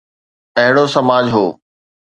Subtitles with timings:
[0.61, 1.45] اهڙو سماج هو.